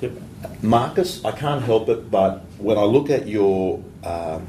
Yep. 0.00 0.12
Marcus, 0.62 1.24
I 1.24 1.32
can't 1.32 1.62
help 1.62 1.88
it, 1.88 2.10
but 2.10 2.44
when 2.58 2.76
I 2.78 2.82
look 2.84 3.10
at 3.10 3.26
your 3.26 3.80
um, 4.04 4.46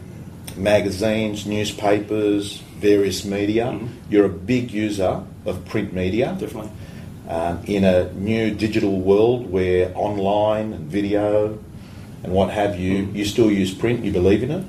magazines, 0.55 1.45
newspapers, 1.45 2.61
various 2.79 3.25
media, 3.25 3.65
Mhm. 3.73 3.87
you're 4.09 4.25
a 4.25 4.29
big 4.29 4.71
user 4.71 5.21
of 5.45 5.65
print 5.65 5.93
media. 5.93 6.35
Definitely. 6.39 6.71
Um, 7.29 7.59
in 7.65 7.83
a 7.83 8.11
new 8.13 8.51
digital 8.51 8.99
world 8.99 9.51
where 9.51 9.91
online 9.95 10.73
and 10.73 10.85
video 10.91 11.57
and 12.23 12.33
what 12.33 12.49
have 12.51 12.79
you, 12.79 13.03
Mm. 13.03 13.15
you 13.15 13.25
still 13.25 13.51
use 13.51 13.73
print, 13.73 14.03
you 14.05 14.11
believe 14.11 14.43
in 14.43 14.51
it? 14.51 14.63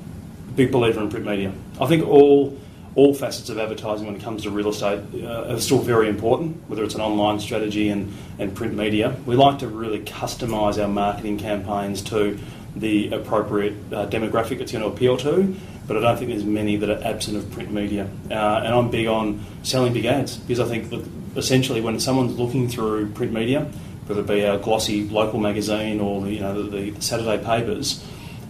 big 0.55 0.71
believer 0.73 0.99
in 1.01 1.07
print 1.09 1.25
media. 1.25 1.51
I 1.79 1.85
think 1.85 2.05
all 2.05 2.53
all 2.95 3.13
facets 3.13 3.49
of 3.49 3.57
advertising 3.57 4.07
when 4.07 4.15
it 4.15 4.21
comes 4.21 4.43
to 4.43 4.49
real 4.49 4.69
estate 4.69 5.01
uh, 5.23 5.53
are 5.53 5.59
still 5.59 5.79
very 5.79 6.09
important, 6.09 6.57
whether 6.69 6.83
it's 6.83 6.95
an 6.95 7.01
online 7.01 7.39
strategy 7.39 7.89
and, 7.89 8.13
and 8.39 8.55
print 8.55 8.73
media. 8.73 9.15
We 9.25 9.35
like 9.35 9.59
to 9.59 9.67
really 9.67 9.99
customise 9.99 10.81
our 10.81 10.87
marketing 10.87 11.37
campaigns 11.37 12.01
to 12.03 12.39
the 12.75 13.11
appropriate 13.11 13.73
uh, 13.91 14.07
demographic 14.07 14.59
it's 14.59 14.71
going 14.71 14.83
to 14.83 14.89
appeal 14.89 15.17
to, 15.17 15.55
but 15.87 15.97
I 15.97 16.01
don't 16.01 16.17
think 16.17 16.29
there's 16.29 16.43
many 16.43 16.75
that 16.77 16.89
are 16.89 17.03
absent 17.03 17.37
of 17.37 17.51
print 17.51 17.71
media. 17.71 18.07
Uh, 18.29 18.61
and 18.63 18.73
I'm 18.73 18.89
big 18.89 19.07
on 19.07 19.43
selling 19.63 19.93
big 19.93 20.05
ads 20.05 20.37
because 20.37 20.59
I 20.59 20.65
think 20.65 20.89
that 20.89 21.05
essentially 21.35 21.81
when 21.81 21.99
someone's 21.99 22.37
looking 22.37 22.67
through 22.67 23.11
print 23.11 23.33
media, 23.33 23.67
whether 24.05 24.21
it 24.21 24.27
be 24.27 24.45
our 24.45 24.57
glossy 24.57 25.07
local 25.07 25.39
magazine 25.39 25.99
or 25.99 26.21
the, 26.21 26.33
you 26.33 26.39
know 26.39 26.63
the, 26.63 26.91
the 26.91 27.01
Saturday 27.01 27.43
papers, 27.43 28.03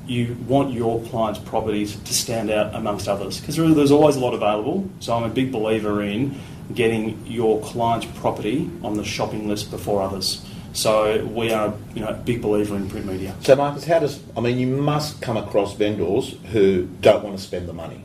you 0.09 0.35
want 0.47 0.73
your 0.73 1.01
clients' 1.05 1.39
properties 1.39 1.95
to 1.95 2.13
stand 2.13 2.49
out 2.49 2.73
amongst 2.73 3.07
others 3.07 3.39
because 3.39 3.59
really 3.59 3.73
there's 3.73 3.91
always 3.91 4.15
a 4.15 4.19
lot 4.19 4.33
available. 4.33 4.89
So 4.99 5.15
I'm 5.15 5.23
a 5.23 5.29
big 5.29 5.51
believer 5.51 6.01
in 6.01 6.39
getting 6.73 7.25
your 7.25 7.61
client's 7.61 8.07
property 8.19 8.69
on 8.83 8.95
the 8.95 9.03
shopping 9.03 9.47
list 9.47 9.71
before 9.71 10.01
others. 10.01 10.45
So 10.73 11.25
we 11.25 11.51
are, 11.51 11.73
you 11.95 12.01
know, 12.01 12.09
a 12.09 12.13
big 12.13 12.41
believer 12.41 12.75
in 12.75 12.89
print 12.89 13.05
media. 13.07 13.35
So, 13.41 13.55
Marcus, 13.55 13.85
how 13.85 13.99
does, 13.99 14.19
I 14.37 14.41
mean, 14.41 14.59
you 14.59 14.67
must 14.67 15.21
come 15.21 15.35
across 15.35 15.73
vendors 15.73 16.35
who 16.51 16.87
don't 17.01 17.23
want 17.23 17.37
to 17.37 17.43
spend 17.43 17.67
the 17.67 17.73
money. 17.73 18.03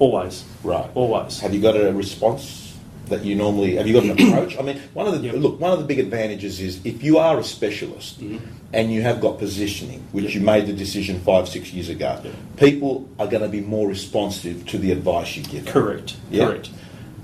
Always, 0.00 0.44
Right. 0.64 0.90
always. 0.94 1.38
Have 1.40 1.54
you 1.54 1.60
got 1.60 1.76
a 1.76 1.92
response 1.92 2.63
that 3.08 3.24
you 3.24 3.34
normally 3.34 3.76
have 3.76 3.86
you 3.86 3.92
got 3.94 4.04
an 4.04 4.10
approach? 4.28 4.58
I 4.58 4.62
mean, 4.62 4.80
one 4.94 5.06
of 5.06 5.12
the 5.14 5.20
Yep. 5.26 5.34
look, 5.36 5.60
one 5.60 5.72
of 5.72 5.78
the 5.78 5.84
big 5.84 5.98
advantages 5.98 6.60
is 6.60 6.80
if 6.84 7.02
you 7.02 7.18
are 7.18 7.38
a 7.38 7.44
specialist 7.44 8.20
Mhm. 8.22 8.40
and 8.72 8.92
you 8.92 9.02
have 9.02 9.20
got 9.20 9.38
positioning, 9.38 10.02
which 10.12 10.24
Yep. 10.26 10.34
you 10.34 10.40
made 10.40 10.66
the 10.66 10.72
decision 10.72 11.20
five, 11.20 11.48
six 11.48 11.72
years 11.72 11.88
ago, 11.88 12.18
Yep. 12.24 12.32
people 12.56 13.08
are 13.18 13.26
going 13.26 13.42
to 13.42 13.48
be 13.48 13.60
more 13.60 13.88
responsive 13.88 14.66
to 14.66 14.78
the 14.78 14.90
advice 14.92 15.36
you 15.36 15.42
give. 15.44 15.66
Correct. 15.66 16.16
Yeah. 16.30 16.46
Correct. 16.46 16.70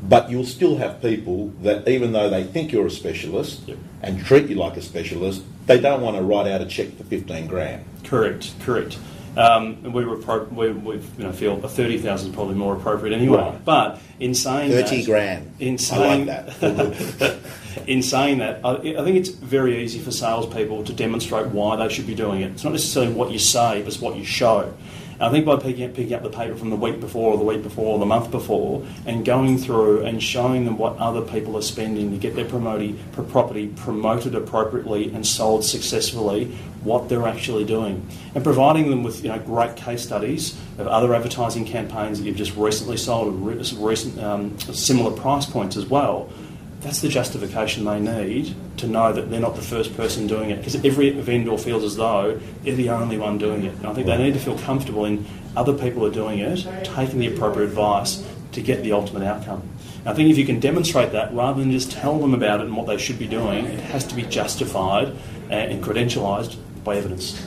But 0.08 0.30
you'll 0.30 0.46
still 0.46 0.76
have 0.76 1.02
people 1.02 1.52
that, 1.62 1.86
even 1.86 2.12
though 2.12 2.30
they 2.30 2.42
think 2.44 2.72
you're 2.72 2.86
a 2.86 2.90
specialist 2.90 3.60
and 4.02 4.24
treat 4.24 4.48
you 4.48 4.54
like 4.56 4.76
a 4.78 4.82
specialist, 4.82 5.42
they 5.66 5.78
don't 5.78 6.00
want 6.00 6.16
to 6.16 6.22
write 6.22 6.46
out 6.46 6.62
a 6.62 6.66
check 6.66 6.96
for 6.96 7.04
fifteen 7.04 7.46
grand. 7.46 7.82
Correct. 8.04 8.52
Correct. 8.64 8.96
Um, 9.36 9.78
and 9.84 9.94
we, 9.94 10.04
were 10.04 10.16
pro- 10.16 10.44
we, 10.44 10.70
we 10.72 10.96
you 10.96 11.02
know, 11.18 11.32
feel 11.32 11.64
a 11.64 11.68
thirty 11.68 11.98
thousand 11.98 12.30
is 12.30 12.34
probably 12.34 12.56
more 12.56 12.74
appropriate 12.74 13.14
anyway. 13.14 13.38
Right. 13.38 13.64
But 13.64 14.00
in 14.18 14.34
saying 14.34 14.72
Thirty 14.72 15.02
that, 15.02 15.06
grand. 15.06 15.54
In 15.60 15.74
I 15.74 15.76
saying 15.76 16.26
like 16.26 16.58
that. 16.58 17.38
in 17.86 18.02
saying 18.02 18.38
that, 18.38 18.60
I, 18.64 18.72
I 18.72 19.04
think 19.04 19.16
it's 19.16 19.28
very 19.28 19.82
easy 19.82 20.00
for 20.00 20.10
salespeople 20.10 20.84
to 20.84 20.92
demonstrate 20.92 21.46
why 21.46 21.76
they 21.76 21.88
should 21.88 22.06
be 22.06 22.14
doing 22.14 22.40
it. 22.40 22.52
It's 22.52 22.64
not 22.64 22.72
necessarily 22.72 23.12
what 23.12 23.30
you 23.30 23.38
say, 23.38 23.80
but 23.82 23.88
it's 23.88 24.00
what 24.00 24.16
you 24.16 24.24
show. 24.24 24.72
I 25.20 25.28
think 25.28 25.44
by 25.44 25.56
picking 25.56 25.84
up, 25.84 25.94
picking 25.94 26.14
up 26.14 26.22
the 26.22 26.30
paper 26.30 26.56
from 26.56 26.70
the 26.70 26.76
week 26.76 26.98
before, 26.98 27.34
or 27.34 27.38
the 27.38 27.44
week 27.44 27.62
before, 27.62 27.94
or 27.94 27.98
the 27.98 28.06
month 28.06 28.30
before, 28.30 28.86
and 29.04 29.22
going 29.22 29.58
through 29.58 30.04
and 30.04 30.22
showing 30.22 30.64
them 30.64 30.78
what 30.78 30.96
other 30.96 31.20
people 31.20 31.58
are 31.58 31.62
spending 31.62 32.10
to 32.10 32.16
get 32.16 32.34
their 32.34 32.46
property 32.46 33.68
promoted 33.76 34.34
appropriately 34.34 35.12
and 35.12 35.26
sold 35.26 35.62
successfully, 35.62 36.46
what 36.82 37.10
they're 37.10 37.28
actually 37.28 37.66
doing, 37.66 38.06
and 38.34 38.42
providing 38.42 38.88
them 38.88 39.02
with 39.02 39.22
you 39.22 39.28
know 39.28 39.38
great 39.38 39.76
case 39.76 40.02
studies 40.02 40.58
of 40.78 40.86
other 40.86 41.14
advertising 41.14 41.66
campaigns 41.66 42.18
that 42.18 42.24
you've 42.24 42.36
just 42.36 42.56
recently 42.56 42.96
sold 42.96 43.28
at 43.28 43.40
re- 43.40 43.84
recent 43.84 44.18
um, 44.20 44.58
similar 44.58 45.10
price 45.10 45.44
points 45.44 45.76
as 45.76 45.84
well. 45.84 46.32
That's 46.80 47.02
the 47.02 47.08
justification 47.08 47.84
they 47.84 48.00
need 48.00 48.54
to 48.80 48.86
know 48.86 49.12
that 49.12 49.30
they're 49.30 49.40
not 49.40 49.56
the 49.56 49.62
first 49.62 49.96
person 49.96 50.26
doing 50.26 50.50
it. 50.50 50.56
Because 50.56 50.76
every 50.84 51.10
vendor 51.10 51.56
feels 51.56 51.84
as 51.84 51.96
though 51.96 52.40
they're 52.62 52.74
the 52.74 52.90
only 52.90 53.18
one 53.18 53.38
doing 53.38 53.64
it. 53.64 53.74
And 53.74 53.86
I 53.86 53.94
think 53.94 54.06
they 54.06 54.16
need 54.16 54.34
to 54.34 54.40
feel 54.40 54.58
comfortable 54.58 55.04
in 55.04 55.24
other 55.56 55.72
people 55.72 56.04
are 56.06 56.10
doing 56.10 56.38
it, 56.38 56.66
taking 56.84 57.18
the 57.18 57.32
appropriate 57.34 57.68
advice 57.68 58.26
to 58.52 58.60
get 58.60 58.82
the 58.82 58.92
ultimate 58.92 59.22
outcome. 59.22 59.62
And 60.00 60.08
I 60.08 60.14
think 60.14 60.30
if 60.30 60.38
you 60.38 60.46
can 60.46 60.60
demonstrate 60.60 61.12
that 61.12 61.32
rather 61.34 61.60
than 61.60 61.70
just 61.70 61.92
tell 61.92 62.18
them 62.18 62.34
about 62.34 62.60
it 62.60 62.66
and 62.66 62.76
what 62.76 62.86
they 62.86 62.98
should 62.98 63.18
be 63.18 63.26
doing, 63.26 63.66
it 63.66 63.80
has 63.80 64.04
to 64.06 64.14
be 64.14 64.22
justified 64.22 65.08
uh, 65.50 65.54
and 65.54 65.82
credentialised 65.82 66.56
by 66.84 66.96
evidence. 66.96 67.46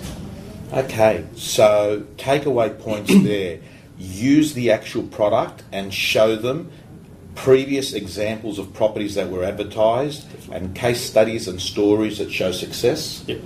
Okay, 0.72 1.26
so 1.36 2.06
takeaway 2.18 2.78
points 2.80 3.14
there. 3.24 3.60
Use 3.98 4.54
the 4.54 4.72
actual 4.72 5.04
product 5.04 5.64
and 5.72 5.94
show 5.94 6.36
them 6.36 6.72
previous 7.36 7.94
examples 7.94 8.60
of 8.60 8.74
properties 8.74 9.16
that 9.16 9.30
were 9.30 9.44
advertised 9.44 10.28
and 10.52 10.76
case 10.76 11.02
studies 11.02 11.48
and 11.48 11.62
stories 11.62 12.20
that 12.20 12.32
show 12.32 12.52
success. 12.52 13.24
Yep. 13.28 13.42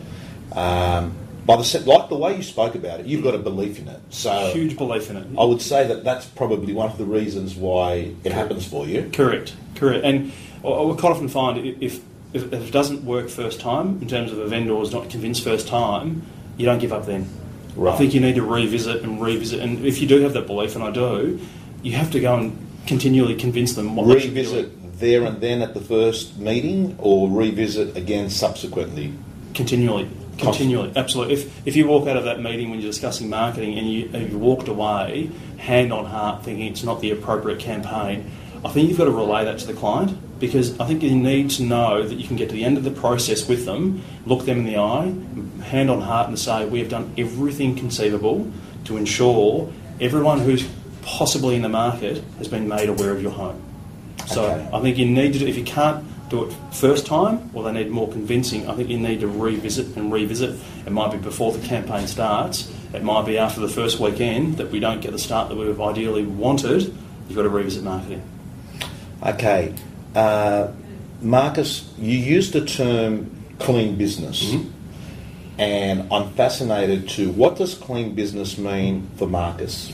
Um, 0.54 1.16
by 1.46 1.56
the 1.56 1.84
like 1.86 2.10
the 2.10 2.18
way 2.18 2.36
you 2.36 2.44
spoke 2.44 2.76
about 2.76 3.00
it, 3.00 3.06
you've 3.06 3.24
got 3.24 3.34
a 3.34 3.38
belief 3.38 3.80
in 3.80 3.88
it. 3.88 4.02
So 4.10 4.52
Huge 4.52 4.78
belief 4.78 5.10
in 5.10 5.16
it. 5.16 5.28
I 5.40 5.46
would 5.46 5.62
say 5.62 5.88
that 5.88 6.04
that's 6.04 6.26
probably 6.26 6.74
one 6.74 6.90
of 6.92 6.98
the 6.98 7.06
reasons 7.06 7.56
why 7.56 8.14
it 8.26 8.34
happens 8.34 8.68
for 8.68 8.86
you. 8.86 9.10
Correct, 9.14 9.56
correct. 9.76 10.04
And 10.04 10.34
I 10.64 10.82
would 10.82 10.98
quite 10.98 11.12
often 11.12 11.30
find 11.30 11.66
if, 11.66 12.04
if, 12.34 12.54
if 12.54 12.54
it 12.54 12.72
doesn't 12.72 13.06
work 13.06 13.30
first 13.30 13.62
time, 13.62 14.02
in 14.02 14.10
terms 14.10 14.34
of 14.34 14.40
a 14.40 14.48
vendor 14.48 14.80
is 14.82 14.92
not 14.92 15.10
convinced 15.10 15.44
first 15.44 15.70
time, 15.70 16.24
you 16.58 16.66
don't 16.66 16.80
give 16.80 16.92
up 16.92 17.06
then. 17.06 17.30
Right. 17.78 17.94
I 17.94 17.98
think 17.98 18.14
you 18.14 18.20
need 18.20 18.36
to 18.36 18.42
revisit 18.42 19.04
and 19.04 19.22
revisit. 19.22 19.62
And 19.62 19.86
if 19.86 20.02
you 20.02 20.08
do 20.08 20.20
have 20.22 20.34
that 20.34 20.48
belief, 20.48 20.76
and 20.76 20.84
I 20.84 20.92
do, 20.92 21.40
you 21.82 21.94
have 21.94 22.12
to 22.12 22.20
go 22.20 22.36
and 22.36 22.67
continually 22.88 23.36
convince 23.36 23.74
them 23.74 23.96
what 23.96 24.08
they 24.08 24.20
should 24.20 24.34
be. 24.34 24.42
Revisit 24.42 25.00
there 25.00 25.24
and 25.26 25.40
then 25.42 25.62
at 25.62 25.74
the 25.74 25.82
first 25.82 26.38
meeting, 26.38 26.96
or 27.00 27.30
revisit 27.30 27.96
again 27.96 28.30
subsequently. 28.30 29.14
Continually. 29.54 30.10
Continually, 30.38 30.92
absolutely. 30.96 31.34
If, 31.34 31.68
if 31.68 31.76
you 31.76 31.88
walk 31.88 32.08
out 32.08 32.16
of 32.16 32.26
that 32.26 32.42
meeting 32.42 32.70
when 32.70 32.80
you're 32.80 32.92
discussing 32.92 33.30
marketing 33.30 33.78
and 33.78 33.92
you, 33.92 34.10
and 34.14 34.32
you 34.32 34.38
walked 34.38 34.68
away 34.68 35.32
hand 35.58 35.92
on 35.92 36.06
heart 36.06 36.44
thinking 36.44 36.68
it's 36.68 36.84
not 36.84 37.02
the 37.02 37.10
appropriate 37.12 37.60
campaign, 37.60 38.30
I 38.64 38.70
think 38.70 38.90
you've 38.90 38.98
got 38.98 39.06
to 39.06 39.12
relay 39.12 39.46
that 39.46 39.60
to 39.60 39.68
the 39.68 39.74
client 39.74 40.40
because 40.40 40.80
I 40.80 40.86
think 40.86 41.02
you 41.02 41.16
need 41.16 41.50
to 41.52 41.64
know 41.64 42.04
that 42.04 42.16
you 42.16 42.28
can 42.28 42.38
get 42.38 42.50
to 42.50 42.56
the 42.56 42.64
end 42.64 42.78
of 42.78 42.84
the 42.84 42.92
process 42.92 43.48
with 43.48 43.66
them, 43.66 44.04
look 44.26 44.46
them 44.46 44.60
in 44.60 44.66
the 44.66 44.78
eye, 44.78 45.14
hand 45.64 45.90
on 45.90 46.02
heart, 46.02 46.28
and 46.28 46.38
say, 46.38 46.66
We 46.66 46.80
have 46.80 46.90
done 46.90 47.14
everything 47.18 47.76
conceivable 47.76 48.52
to 48.86 48.98
ensure 48.98 49.72
everyone 50.00 50.40
who's 50.40 50.68
possibly 51.08 51.56
in 51.56 51.62
the 51.62 51.70
market 51.70 52.22
has 52.38 52.50
been 52.50 52.68
made 52.68 52.90
aware 52.90 53.12
of 53.12 53.22
your 53.22 53.32
home. 53.32 53.62
So 54.28 54.44
Okay. 54.44 54.68
I 54.74 54.82
think 54.82 54.98
you 54.98 55.06
need 55.06 55.34
to, 55.34 55.40
do, 55.40 55.48
if 55.48 55.58
you 55.58 55.64
can't 55.64 56.04
do 56.30 56.44
it 56.44 56.54
first 56.74 57.06
time 57.06 57.50
or 57.54 57.64
they 57.64 57.72
need 57.72 57.90
more 57.90 58.10
convincing, 58.10 58.68
I 58.70 58.76
think 58.76 58.90
you 58.90 59.00
need 59.00 59.22
to 59.22 59.28
revisit 59.28 59.96
and 59.96 60.12
revisit. 60.12 60.60
It 60.86 60.92
might 60.92 61.12
be 61.12 61.18
before 61.18 61.54
the 61.54 61.66
campaign 61.66 62.08
starts, 62.08 62.70
it 62.94 63.04
might 63.04 63.26
be 63.26 63.38
after 63.38 63.62
the 63.62 63.70
first 63.70 64.00
weekend 64.02 64.58
that 64.58 64.70
we 64.70 64.82
don't 64.82 65.00
get 65.00 65.12
the 65.14 65.20
start 65.20 65.48
that 65.48 65.56
we've 65.56 65.80
ideally 65.80 66.24
wanted. 66.26 66.82
You've 67.28 67.36
got 67.38 67.44
to 67.44 67.50
revisit 67.50 67.84
marketing. 67.84 68.22
Okay. 69.26 69.74
Uh, 70.14 70.68
Marcus, 71.22 71.90
you 71.98 72.18
used 72.18 72.52
the 72.54 72.66
term 72.66 73.32
clean 73.60 73.96
business. 73.96 74.44
Mhm. 74.44 74.66
And 75.58 76.08
I'm 76.12 76.30
fascinated 76.34 77.10
to 77.10 77.32
what 77.32 77.56
does 77.56 77.74
clean 77.74 78.14
business 78.14 78.58
mean 78.58 79.08
for 79.16 79.28
Marcus? 79.28 79.92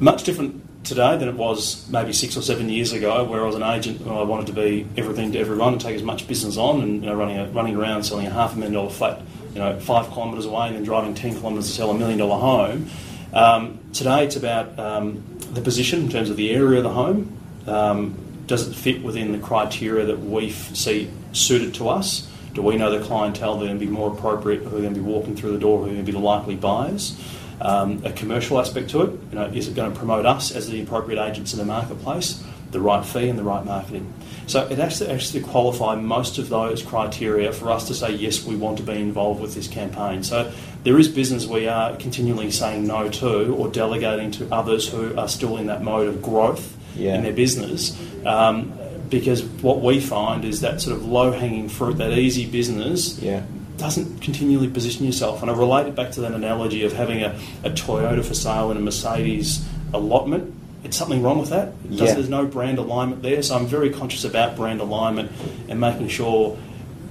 Much 0.00 0.24
different 0.24 0.64
today 0.82 1.18
than 1.18 1.28
it 1.28 1.34
was 1.34 1.86
maybe 1.90 2.10
six 2.12 2.34
or 2.34 2.40
seven 2.40 2.70
years 2.70 2.92
ago, 2.92 3.22
where 3.24 3.42
I 3.42 3.46
was 3.46 3.54
an 3.54 3.62
agent 3.62 4.00
and 4.00 4.10
I 4.10 4.22
wanted 4.22 4.46
to 4.46 4.54
be 4.54 4.86
everything 4.96 5.32
to 5.32 5.38
everyone 5.38 5.74
and 5.74 5.80
take 5.80 5.94
as 5.94 6.02
much 6.02 6.26
business 6.26 6.56
on, 6.56 6.80
and 6.80 7.04
you 7.04 7.10
know, 7.10 7.14
running 7.14 7.38
a, 7.38 7.46
running 7.48 7.76
around 7.76 8.04
selling 8.04 8.26
a 8.26 8.30
half 8.30 8.54
a 8.54 8.56
million 8.56 8.72
dollar 8.72 8.88
flat, 8.88 9.20
you 9.52 9.58
know, 9.58 9.78
five 9.78 10.08
kilometres 10.08 10.46
away, 10.46 10.68
and 10.68 10.76
then 10.76 10.84
driving 10.84 11.14
ten 11.14 11.34
kilometres 11.34 11.66
to 11.66 11.72
sell 11.72 11.90
a 11.90 11.94
million 11.94 12.18
dollar 12.18 12.40
home. 12.40 12.90
Um, 13.34 13.78
today, 13.92 14.24
it's 14.24 14.36
about 14.36 14.78
um, 14.78 15.22
the 15.52 15.60
position 15.60 16.00
in 16.00 16.08
terms 16.08 16.30
of 16.30 16.36
the 16.36 16.50
area 16.50 16.78
of 16.78 16.84
the 16.84 16.90
home. 16.90 17.38
Um, 17.66 18.16
does 18.46 18.66
it 18.66 18.74
fit 18.74 19.02
within 19.02 19.32
the 19.32 19.38
criteria 19.38 20.06
that 20.06 20.18
we 20.18 20.48
f- 20.48 20.74
see 20.74 21.10
suited 21.32 21.74
to 21.74 21.90
us? 21.90 22.26
Do 22.54 22.62
we 22.62 22.76
know 22.76 22.90
the 22.98 23.04
clientele 23.04 23.58
that 23.58 23.64
are 23.64 23.68
going 23.68 23.78
to 23.78 23.86
be 23.86 23.92
more 23.92 24.10
appropriate, 24.10 24.62
who 24.62 24.78
are 24.78 24.80
going 24.80 24.94
to 24.94 25.00
be 25.00 25.06
walking 25.06 25.36
through 25.36 25.52
the 25.52 25.58
door, 25.58 25.78
who 25.78 25.84
are 25.84 25.88
going 25.88 25.98
to 25.98 26.04
be 26.04 26.10
the 26.10 26.18
likely 26.18 26.56
buyers? 26.56 27.20
Um, 27.60 28.02
a 28.04 28.12
commercial 28.12 28.58
aspect 28.58 28.90
to 28.90 29.02
it, 29.02 29.10
you 29.30 29.34
know, 29.38 29.44
is 29.44 29.68
it 29.68 29.74
going 29.74 29.92
to 29.92 29.98
promote 29.98 30.24
us 30.24 30.50
as 30.50 30.68
the 30.70 30.82
appropriate 30.82 31.22
agents 31.22 31.52
in 31.52 31.58
the 31.58 31.64
marketplace, 31.66 32.42
the 32.70 32.80
right 32.80 33.04
fee 33.04 33.28
and 33.28 33.38
the 33.38 33.42
right 33.42 33.64
marketing? 33.64 34.12
So 34.46 34.66
it 34.66 34.78
has 34.78 34.98
to 34.98 35.12
actually 35.12 35.42
qualify 35.42 35.94
most 35.94 36.38
of 36.38 36.48
those 36.48 36.82
criteria 36.82 37.52
for 37.52 37.70
us 37.70 37.86
to 37.88 37.94
say 37.94 38.12
yes, 38.12 38.44
we 38.44 38.56
want 38.56 38.78
to 38.78 38.82
be 38.82 38.94
involved 38.94 39.40
with 39.42 39.54
this 39.54 39.68
campaign. 39.68 40.22
So 40.24 40.50
there 40.84 40.98
is 40.98 41.06
business 41.08 41.46
we 41.46 41.68
are 41.68 41.94
continually 41.96 42.50
saying 42.50 42.86
no 42.86 43.10
to 43.10 43.54
or 43.54 43.68
delegating 43.68 44.30
to 44.32 44.52
others 44.52 44.88
who 44.88 45.16
are 45.18 45.28
still 45.28 45.56
in 45.58 45.66
that 45.66 45.82
mode 45.82 46.08
of 46.08 46.22
growth 46.22 46.76
Yeah. 46.96 47.14
in 47.16 47.22
their 47.24 47.32
business. 47.34 47.96
Um, 48.24 48.72
because 49.10 49.42
what 49.42 49.80
we 49.82 50.00
find 50.00 50.44
is 50.44 50.60
that 50.62 50.80
sort 50.80 50.96
of 50.96 51.04
low 51.04 51.32
hanging 51.32 51.68
fruit, 51.68 51.98
that 51.98 52.12
easy 52.16 52.46
business, 52.46 53.18
Yeah. 53.20 53.42
Doesn't 53.80 54.20
continually 54.20 54.68
position 54.68 55.04
yourself. 55.06 55.42
And 55.42 55.50
I 55.50 55.54
relate 55.54 55.86
it 55.86 55.96
back 55.96 56.12
to 56.12 56.20
that 56.20 56.32
analogy 56.32 56.84
of 56.84 56.92
having 56.92 57.22
a, 57.22 57.38
a 57.64 57.70
Toyota 57.70 58.24
for 58.24 58.34
sale 58.34 58.70
and 58.70 58.78
a 58.78 58.82
Mercedes 58.82 59.66
allotment. 59.92 60.54
It's 60.84 60.96
something 60.96 61.22
wrong 61.22 61.38
with 61.38 61.50
that. 61.50 61.72
Yeah. 61.88 62.14
There's 62.14 62.28
no 62.28 62.46
brand 62.46 62.78
alignment 62.78 63.22
there. 63.22 63.42
So 63.42 63.56
I'm 63.56 63.66
very 63.66 63.90
conscious 63.90 64.24
about 64.24 64.56
brand 64.56 64.80
alignment 64.80 65.32
and 65.68 65.80
making 65.80 66.08
sure 66.08 66.58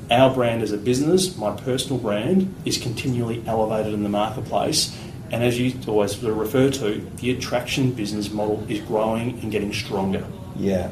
our 0.10 0.34
brand 0.34 0.64
as 0.64 0.72
a 0.72 0.78
business, 0.78 1.38
my 1.38 1.56
personal 1.56 2.00
brand, 2.00 2.54
is 2.66 2.78
continually 2.78 3.44
elevated 3.46 3.94
in 3.94 4.04
the 4.04 4.10
marketplace. 4.10 4.98
And 5.32 5.44
as 5.44 5.60
you 5.60 5.74
always 5.88 6.14
sort 6.14 6.32
of 6.32 6.38
refer 6.38 6.72
to, 6.72 7.08
the 7.18 7.32
attraction 7.32 7.92
business 7.92 8.32
model 8.32 8.66
is 8.68 8.80
growing 8.82 9.40
and 9.42 9.52
getting 9.52 9.72
stronger. 9.72 10.26
Yeah. 10.56 10.92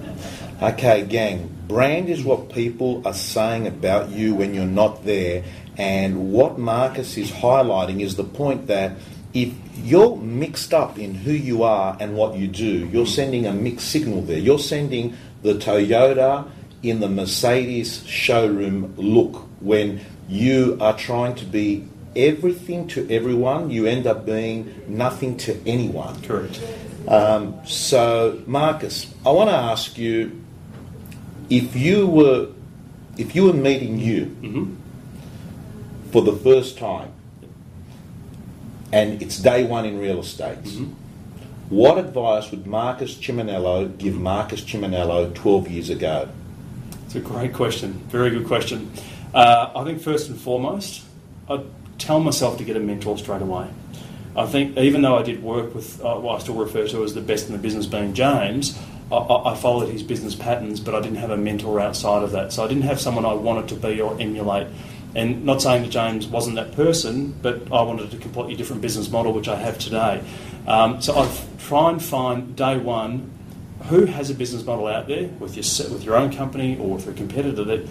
Okay, 0.62 1.06
gang. 1.06 1.56
Brand 1.68 2.10
is 2.10 2.24
what 2.24 2.52
people 2.52 3.06
are 3.06 3.14
saying 3.14 3.68
about 3.68 4.10
you 4.10 4.36
when 4.36 4.54
you're 4.54 4.66
not 4.66 5.04
there. 5.04 5.44
And 5.78 6.32
what 6.32 6.58
Marcus 6.58 7.18
is 7.18 7.32
highlighting 7.32 8.02
is 8.02 8.16
the 8.16 8.24
point 8.24 8.68
that 8.68 8.94
if 9.34 9.54
you're 9.84 10.18
mixed 10.18 10.74
up 10.74 10.98
in 10.98 11.14
who 11.14 11.32
you 11.32 11.64
are 11.64 11.96
and 12.00 12.16
what 12.16 12.36
you 12.36 12.48
do, 12.48 12.88
you're 12.88 13.06
sending 13.06 13.46
a 13.46 13.54
mixed 13.54 13.90
signal 13.90 14.22
there. 14.22 14.40
You're 14.40 14.60
sending 14.60 15.16
the 15.44 15.54
Toyota 15.54 16.50
in 16.82 17.00
the 17.00 17.10
Mercedes 17.10 18.04
showroom 18.06 18.96
look 18.98 19.48
when 19.60 20.02
you 20.28 20.78
are 20.82 20.98
trying 20.98 21.36
to 21.36 21.46
be 21.46 21.88
everything 22.16 22.88
to 22.88 23.08
everyone, 23.12 23.70
you 23.70 23.86
end 23.86 24.08
up 24.08 24.26
being 24.26 24.84
nothing 24.88 25.38
to 25.38 25.62
anyone. 25.68 26.20
Correct. 26.24 26.60
Um, 27.08 27.60
so, 27.66 28.42
Marcus, 28.48 29.14
I 29.26 29.32
want 29.32 29.50
to 29.50 29.56
ask 29.56 29.98
you 29.98 30.44
if 31.50 31.76
you 31.76 32.08
were 32.08 32.50
if 33.18 33.36
you 33.36 33.46
were 33.46 33.54
meeting 33.54 33.98
you 33.98 34.26
hmm 34.26 34.76
for 36.12 36.22
the 36.22 36.34
first 36.34 36.78
time, 36.78 37.10
and 38.92 39.22
it's 39.22 39.40
day 39.40 39.64
one 39.66 39.86
in 39.86 39.98
real 40.00 40.20
estate, 40.20 40.64
Mhm. 40.64 40.90
what 41.70 41.98
advice 41.98 42.52
would 42.52 42.66
Marcus 42.66 43.16
Chiminello 43.16 43.98
give 43.98 44.16
Marcus 44.16 44.62
Chiminello 44.62 45.34
12 45.34 45.70
years 45.70 45.90
ago? 45.90 46.30
It's 47.06 47.16
a 47.16 47.20
great 47.20 47.54
question. 47.54 48.02
Very 48.10 48.30
good 48.30 48.48
question. 48.48 48.92
Uh, 49.34 49.68
I 49.76 49.84
think 49.84 50.02
first 50.02 50.30
and 50.30 50.38
foremost, 50.40 51.02
I'd 51.50 51.62
tell 51.98 52.20
myself 52.20 52.58
to 52.58 52.64
get 52.64 52.76
a 52.76 52.80
mentor 52.80 53.18
straight 53.18 53.42
away. 53.42 53.66
I 54.36 54.46
think 54.46 54.78
even 54.78 55.02
though 55.02 55.18
I 55.18 55.24
did 55.24 55.42
work 55.42 55.74
with 55.74 56.04
uh, 56.04 56.16
what 56.16 56.36
I 56.36 56.40
still 56.40 56.56
refer 56.56 56.88
to 56.88 57.04
as 57.04 57.14
the 57.14 57.22
best 57.22 57.48
in 57.48 57.54
the 57.54 57.58
business 57.58 57.88
being 57.88 58.14
James, 58.14 58.78
I, 59.12 59.16
I 59.16 59.54
I 59.54 59.56
followed 59.56 59.90
his 59.90 60.04
business 60.04 60.36
patterns, 60.36 60.80
but 60.80 60.94
I 60.94 61.02
didn't 61.02 61.18
have 61.18 61.32
a 61.32 61.38
mentor 61.38 61.80
outside 61.80 62.24
of 62.24 62.32
that. 62.32 62.54
So 62.54 62.64
I 62.64 62.68
didn't 62.68 62.84
have 62.84 63.00
someone 63.02 63.26
I 63.26 63.34
wanted 63.34 63.68
to 63.70 63.76
be 63.76 64.00
or 64.00 64.16
emulate. 64.20 64.68
And 65.18 65.46
not 65.46 65.64
saying 65.64 65.82
that 65.82 65.90
James 65.90 66.28
wasn't 66.28 66.58
that 66.58 66.74
person, 66.74 67.34
but 67.42 67.72
I 67.72 67.82
wanted 67.82 68.14
a 68.14 68.18
completely 68.18 68.56
different 68.56 68.84
business 68.84 69.10
model, 69.10 69.34
which 69.34 69.48
I 69.48 69.56
have 69.56 69.80
today. 69.80 70.24
Um, 70.68 71.02
so 71.02 71.18
I 71.18 71.28
try 71.58 71.90
and 71.90 72.02
find 72.02 72.56
day 72.56 72.78
one 72.78 73.32
who 73.86 74.06
has 74.06 74.30
a 74.30 74.36
business 74.36 74.64
model 74.64 74.86
out 74.86 75.08
there 75.08 75.28
with 75.40 75.56
your 75.56 75.90
with 75.92 76.04
your 76.04 76.16
own 76.16 76.32
company 76.32 76.78
or 76.78 76.96
with 76.96 77.08
a 77.08 77.14
competitor 77.14 77.64
that 77.64 77.88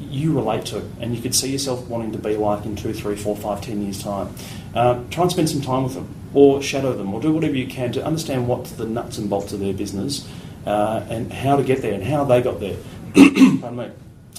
you 0.00 0.34
relate 0.34 0.66
to 0.66 0.82
and 1.00 1.16
you 1.16 1.22
could 1.22 1.34
see 1.34 1.50
yourself 1.50 1.86
wanting 1.88 2.12
to 2.12 2.18
be 2.18 2.36
like 2.36 2.66
in 2.66 2.76
two, 2.76 2.92
three, 2.92 3.16
four, 3.16 3.34
five, 3.34 3.62
ten 3.62 3.82
years' 3.82 4.02
time. 4.02 4.34
Uh, 4.74 5.02
try 5.10 5.22
and 5.22 5.32
spend 5.32 5.48
some 5.48 5.62
time 5.62 5.82
with 5.82 5.94
them 5.94 6.14
or 6.34 6.62
shadow 6.62 6.92
them 6.92 7.14
or 7.14 7.22
do 7.22 7.32
whatever 7.32 7.54
you 7.54 7.66
can 7.66 7.90
to 7.92 8.04
understand 8.04 8.46
what's 8.46 8.72
the 8.72 8.84
nuts 8.84 9.16
and 9.16 9.30
bolts 9.30 9.54
of 9.54 9.60
their 9.60 9.72
business 9.72 10.28
uh, 10.66 11.04
and 11.08 11.32
how 11.32 11.56
to 11.56 11.62
get 11.62 11.80
there 11.80 11.94
and 11.94 12.04
how 12.04 12.22
they 12.24 12.42
got 12.42 12.60
there. 12.60 12.76
Pardon 13.14 13.76
me. 13.76 13.90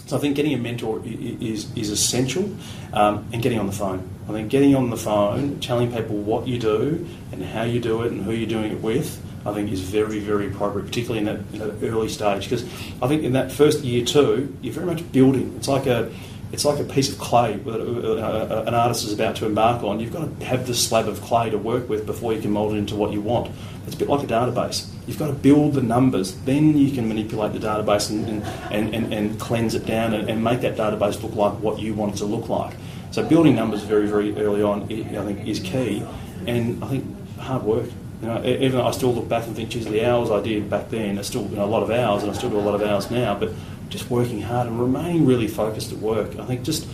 So 0.07 0.15
I 0.15 0.19
think 0.19 0.37
getting 0.37 0.53
a 0.53 0.57
mentor 0.57 1.01
is, 1.05 1.75
is 1.75 1.89
essential 1.89 2.49
um, 2.93 3.27
and 3.33 3.43
getting 3.43 3.59
on 3.59 3.67
the 3.67 3.73
phone. 3.73 4.09
I 4.29 4.31
think 4.31 4.49
getting 4.49 4.73
on 4.73 4.89
the 4.89 4.97
phone, 4.97 5.59
telling 5.59 5.91
people 5.91 6.15
what 6.15 6.47
you 6.47 6.57
do 6.57 7.05
and 7.33 7.43
how 7.43 7.63
you 7.63 7.81
do 7.81 8.03
it 8.03 8.13
and 8.13 8.23
who 8.23 8.31
you're 8.31 8.47
doing 8.47 8.71
it 8.71 8.81
with, 8.81 9.21
I 9.45 9.53
think 9.53 9.69
is 9.69 9.81
very, 9.81 10.19
very 10.19 10.47
appropriate, 10.47 10.85
particularly 10.85 11.19
in 11.19 11.25
that, 11.25 11.39
in 11.53 11.59
that 11.59 11.85
early 11.85 12.07
stage. 12.07 12.43
Because 12.43 12.63
I 13.01 13.07
think 13.09 13.23
in 13.23 13.33
that 13.33 13.51
first 13.51 13.83
year 13.83 14.05
too, 14.05 14.55
you're 14.61 14.73
very 14.73 14.85
much 14.85 15.09
building. 15.11 15.53
It's 15.57 15.67
like 15.67 15.87
a 15.87 16.09
it's 16.51 16.65
like 16.65 16.79
a 16.79 16.83
piece 16.83 17.11
of 17.11 17.17
clay 17.19 17.57
that 17.57 17.81
uh, 17.81 18.63
an 18.65 18.73
artist 18.73 19.05
is 19.05 19.13
about 19.13 19.35
to 19.37 19.45
embark 19.45 19.83
on. 19.83 19.99
You've 19.99 20.13
got 20.13 20.39
to 20.39 20.45
have 20.45 20.65
this 20.65 20.85
slab 20.85 21.07
of 21.07 21.21
clay 21.21 21.49
to 21.49 21.57
work 21.57 21.89
with 21.89 22.05
before 22.05 22.33
you 22.33 22.41
can 22.41 22.51
mould 22.51 22.73
it 22.73 22.77
into 22.77 22.95
what 22.95 23.11
you 23.11 23.21
want. 23.21 23.51
It's 23.85 23.95
a 23.95 23.97
bit 23.97 24.09
like 24.09 24.23
a 24.23 24.27
database. 24.27 24.87
You've 25.07 25.19
got 25.19 25.27
to 25.27 25.33
build 25.33 25.73
the 25.73 25.81
numbers, 25.81 26.35
then 26.41 26.77
you 26.77 26.93
can 26.93 27.07
manipulate 27.07 27.53
the 27.53 27.59
database 27.59 28.09
and, 28.09 28.43
and, 28.71 28.93
and, 28.93 29.13
and, 29.13 29.39
cleanse 29.39 29.75
it 29.75 29.85
down 29.85 30.13
and, 30.13 30.29
and 30.29 30.43
make 30.43 30.61
that 30.61 30.75
database 30.75 31.21
look 31.23 31.35
like 31.35 31.53
what 31.61 31.79
you 31.79 31.93
want 31.93 32.15
it 32.15 32.17
to 32.17 32.25
look 32.25 32.49
like. 32.49 32.75
So 33.11 33.23
building 33.23 33.55
numbers 33.55 33.83
very, 33.83 34.07
very 34.07 34.37
early 34.37 34.61
on, 34.61 34.83
I 34.83 35.25
think, 35.25 35.47
is 35.47 35.59
key. 35.59 36.05
And 36.45 36.83
I 36.83 36.87
think 36.87 37.37
hard 37.39 37.63
work. 37.63 37.89
You 38.21 38.27
know, 38.27 38.43
even 38.43 38.79
though 38.79 38.87
I 38.87 38.91
still 38.91 39.13
look 39.13 39.29
back 39.29 39.45
and 39.45 39.55
think, 39.55 39.69
geez, 39.69 39.85
the 39.85 40.03
hours 40.05 40.31
I 40.31 40.41
did 40.41 40.69
back 40.69 40.89
then 40.89 41.19
are 41.19 41.23
still 41.23 41.47
you 41.47 41.57
know, 41.57 41.65
a 41.65 41.67
lot 41.67 41.83
of 41.83 41.91
hours, 41.91 42.23
and 42.23 42.31
I 42.31 42.35
still 42.35 42.49
do 42.49 42.57
a 42.57 42.59
lot 42.59 42.73
of 42.73 42.81
hours 42.81 43.11
now. 43.11 43.37
But 43.37 43.51
just 43.89 44.09
working 44.09 44.41
hard 44.41 44.67
and 44.67 44.79
remaining 44.79 45.25
really 45.25 45.47
focused 45.47 45.91
at 45.91 45.99
work. 45.99 46.37
I 46.39 46.45
think 46.45 46.63
just 46.63 46.87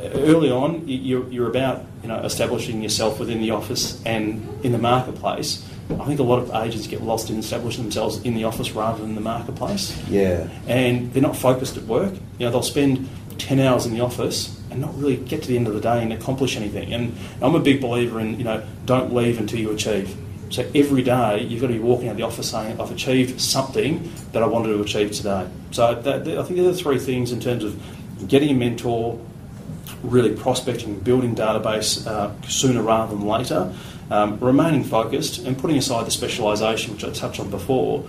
early 0.00 0.50
on, 0.50 0.86
you're, 0.88 1.28
you're 1.30 1.48
about 1.48 1.84
you 2.02 2.08
know 2.08 2.16
establishing 2.20 2.82
yourself 2.82 3.20
within 3.20 3.40
the 3.40 3.50
office 3.50 4.02
and 4.04 4.46
in 4.64 4.72
the 4.72 4.78
marketplace. 4.78 5.64
I 5.98 6.04
think 6.04 6.20
a 6.20 6.22
lot 6.22 6.38
of 6.38 6.50
agents 6.54 6.86
get 6.86 7.02
lost 7.02 7.30
in 7.30 7.38
establishing 7.38 7.82
themselves 7.82 8.22
in 8.22 8.34
the 8.34 8.44
office 8.44 8.70
rather 8.70 9.00
than 9.02 9.16
the 9.16 9.20
marketplace 9.20 10.00
Yeah. 10.08 10.46
and 10.68 11.12
they're 11.12 11.20
not 11.22 11.36
focused 11.36 11.76
at 11.76 11.82
work. 11.84 12.14
You 12.38 12.46
know, 12.46 12.52
they'll 12.52 12.62
spend 12.62 13.08
10 13.38 13.58
hours 13.58 13.86
in 13.86 13.92
the 13.94 14.00
office 14.00 14.56
and 14.70 14.80
not 14.80 14.96
really 14.96 15.16
get 15.16 15.42
to 15.42 15.48
the 15.48 15.56
end 15.56 15.66
of 15.66 15.74
the 15.74 15.80
day 15.80 16.00
and 16.00 16.12
accomplish 16.12 16.56
anything. 16.56 16.92
And 16.92 17.16
I'm 17.42 17.56
a 17.56 17.58
big 17.58 17.80
believer 17.80 18.20
in, 18.20 18.38
you 18.38 18.44
know, 18.44 18.62
don't 18.86 19.12
leave 19.12 19.40
until 19.40 19.58
you 19.58 19.72
achieve. 19.72 20.16
So 20.50 20.68
every 20.74 21.02
day 21.02 21.42
you've 21.42 21.60
got 21.60 21.68
to 21.68 21.72
be 21.74 21.78
walking 21.78 22.08
out 22.08 22.12
of 22.12 22.16
the 22.16 22.24
office 22.24 22.50
saying, 22.50 22.80
I've 22.80 22.90
achieved 22.90 23.40
something 23.40 24.12
that 24.32 24.42
I 24.42 24.46
wanted 24.46 24.68
to 24.68 24.82
achieve 24.82 25.12
today. 25.12 25.48
So 25.70 25.94
that, 25.94 26.26
I 26.26 26.42
think 26.42 26.56
they're 26.56 26.72
the 26.72 26.74
three 26.74 26.98
things 26.98 27.30
in 27.30 27.40
terms 27.40 27.62
of 27.62 27.80
getting 28.26 28.50
a 28.50 28.54
mentor, 28.54 29.18
really 30.02 30.34
prospecting, 30.34 30.98
building 31.00 31.36
database 31.36 32.04
uh, 32.06 32.32
sooner 32.42 32.82
rather 32.82 33.14
than 33.14 33.26
later, 33.26 33.72
um, 34.10 34.40
remaining 34.40 34.82
focused, 34.82 35.46
and 35.46 35.56
putting 35.56 35.78
aside 35.78 36.04
the 36.04 36.10
specialisation, 36.10 36.94
which 36.94 37.04
I 37.04 37.10
touched 37.10 37.38
on 37.38 37.48
before. 37.48 38.04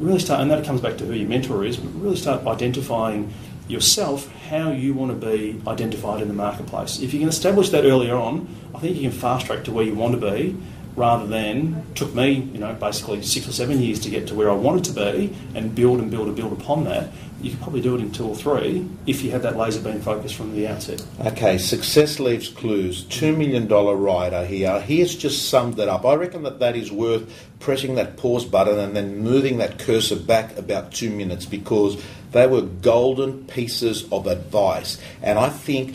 Really 0.00 0.18
start, 0.18 0.40
and 0.40 0.50
that 0.50 0.64
comes 0.64 0.80
back 0.80 0.98
to 0.98 1.06
who 1.06 1.12
your 1.12 1.28
mentor 1.28 1.64
is. 1.64 1.76
But 1.76 1.94
really 1.94 2.16
start 2.16 2.44
identifying 2.44 3.32
yourself 3.68 4.30
how 4.48 4.72
you 4.72 4.92
want 4.92 5.18
to 5.18 5.26
be 5.26 5.60
identified 5.66 6.20
in 6.20 6.28
the 6.28 6.34
marketplace. 6.34 7.00
If 7.00 7.14
you 7.14 7.20
can 7.20 7.28
establish 7.28 7.70
that 7.70 7.84
earlier 7.84 8.16
on, 8.16 8.48
I 8.74 8.80
think 8.80 8.96
you 8.96 9.02
can 9.08 9.18
fast 9.18 9.46
track 9.46 9.62
to 9.64 9.72
where 9.72 9.84
you 9.84 9.94
want 9.94 10.20
to 10.20 10.30
be. 10.30 10.56
Rather 10.96 11.26
than 11.26 11.84
took 11.94 12.14
me, 12.14 12.32
you 12.32 12.58
know, 12.58 12.72
basically 12.74 13.22
six 13.22 13.48
or 13.48 13.52
seven 13.52 13.80
years 13.80 13.98
to 14.00 14.10
get 14.10 14.28
to 14.28 14.34
where 14.34 14.50
I 14.50 14.54
wanted 14.54 14.84
to 14.84 14.92
be, 14.92 15.36
and 15.54 15.74
build 15.74 15.98
and 16.00 16.10
build 16.10 16.28
and 16.28 16.36
build 16.36 16.52
upon 16.52 16.84
that. 16.84 17.10
You 17.42 17.50
could 17.50 17.60
probably 17.60 17.82
do 17.82 17.94
it 17.94 18.00
in 18.00 18.10
two 18.10 18.26
or 18.26 18.34
three 18.34 18.88
if 19.06 19.22
you 19.22 19.30
had 19.30 19.42
that 19.42 19.56
laser 19.56 19.80
beam 19.80 20.00
focus 20.00 20.32
from 20.32 20.54
the 20.54 20.66
outset. 20.66 21.04
Okay, 21.26 21.58
success 21.58 22.18
leaves 22.18 22.48
clues. 22.48 23.04
$2 23.04 23.36
million 23.36 23.68
rider 23.68 24.46
here. 24.46 24.80
He 24.80 25.00
has 25.00 25.14
just 25.14 25.50
summed 25.50 25.78
it 25.78 25.86
up. 25.86 26.06
I 26.06 26.14
reckon 26.14 26.44
that 26.44 26.60
that 26.60 26.74
is 26.74 26.90
worth 26.90 27.48
pressing 27.60 27.96
that 27.96 28.16
pause 28.16 28.46
button 28.46 28.78
and 28.78 28.96
then 28.96 29.18
moving 29.18 29.58
that 29.58 29.78
cursor 29.78 30.16
back 30.16 30.56
about 30.56 30.92
two 30.92 31.10
minutes 31.10 31.44
because 31.44 32.02
they 32.34 32.48
were 32.48 32.62
golden 32.62 33.44
pieces 33.46 34.10
of 34.10 34.26
advice. 34.26 35.00
And 35.22 35.38
I 35.38 35.48
think, 35.48 35.94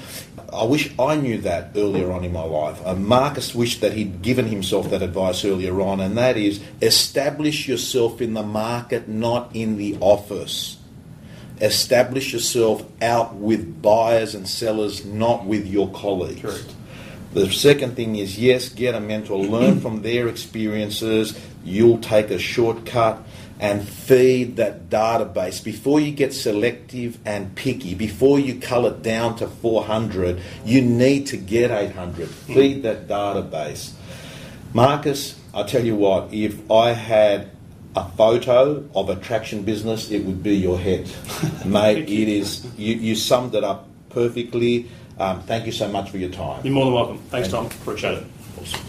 I 0.53 0.63
wish 0.63 0.89
I 0.97 1.17
knew 1.17 1.39
that 1.39 1.71
earlier 1.75 2.13
on 2.13 2.23
in 2.23 2.31
my 2.31 2.43
life. 2.43 2.81
Uh, 2.85 2.95
Marcus 2.95 3.53
wished 3.53 3.81
that 3.81 3.91
he'd 3.91 4.21
given 4.21 4.47
himself 4.47 4.89
that 4.91 5.01
advice 5.01 5.43
earlier 5.43 5.81
on, 5.81 5.99
and 5.99 6.17
that 6.17 6.37
is 6.37 6.61
establish 6.81 7.67
yourself 7.67 8.21
in 8.21 8.33
the 8.33 8.43
market, 8.43 9.09
not 9.09 9.53
in 9.53 9.77
the 9.77 9.97
office 9.99 10.77
establish 11.61 12.31
yourself 12.31 12.85
out 13.01 13.35
with 13.35 13.81
buyers 13.81 14.33
and 14.33 14.47
sellers, 14.47 15.03
not 15.03 15.45
with 15.45 15.67
your 15.67 15.91
colleagues. 15.91 16.41
Correct. 16.41 16.73
The 17.33 17.51
second 17.51 17.95
thing 17.95 18.15
is 18.15 18.39
yes, 18.39 18.69
get 18.69 18.95
a 18.95 18.99
mentor, 19.01 19.37
learn 19.37 19.81
from 19.81 20.01
their 20.01 20.29
experiences. 20.29 21.37
You'll 21.63 21.99
take 21.99 22.31
a 22.31 22.39
shortcut 22.39 23.21
and 23.59 23.87
feed 23.87 24.55
that 24.55 24.89
database 24.89 25.61
before 25.63 25.99
you 25.99 26.11
get 26.11 26.33
selective 26.33 27.19
and 27.25 27.53
picky. 27.55 27.93
Before 27.93 28.39
you 28.39 28.59
cull 28.59 28.85
it 28.85 29.03
down 29.03 29.35
to 29.37 29.47
400, 29.47 30.41
you 30.63 30.81
need 30.81 31.27
to 31.27 31.37
get 31.37 31.69
800. 31.69 32.29
Feed 32.29 32.83
that 32.83 33.07
database. 33.07 33.91
Marcus, 34.73 35.37
I 35.53 35.63
tell 35.63 35.83
you 35.83 35.95
what, 35.95 36.33
if 36.33 36.69
I 36.71 36.91
had 36.91 37.51
a 37.95 38.07
photo 38.11 38.87
of 38.95 39.09
attraction 39.09 39.63
business, 39.63 40.09
it 40.09 40.23
would 40.23 40.41
be 40.41 40.55
your 40.55 40.79
head. 40.79 41.11
Mate, 41.65 42.07
you. 42.07 42.21
it 42.21 42.29
is, 42.29 42.65
you, 42.77 42.95
you 42.95 43.15
summed 43.15 43.55
it 43.55 43.63
up 43.63 43.87
perfectly. 44.09 44.89
Um, 45.19 45.41
thank 45.41 45.65
you 45.65 45.73
so 45.73 45.89
much 45.89 46.09
for 46.09 46.17
your 46.17 46.29
time. 46.29 46.63
You're 46.63 46.73
more 46.73 46.85
than 46.85 46.93
welcome. 46.93 47.17
Thanks, 47.29 47.49
Tom. 47.49 47.65
Appreciate 47.65 48.19
it. 48.19 48.83